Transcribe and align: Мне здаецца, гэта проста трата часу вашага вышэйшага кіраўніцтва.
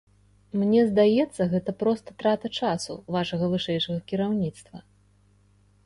Мне 0.61 0.85
здаецца, 0.91 1.47
гэта 1.51 1.75
проста 1.85 2.17
трата 2.23 2.47
часу 2.63 2.93
вашага 3.17 3.45
вышэйшага 3.55 3.99
кіраўніцтва. 4.13 4.77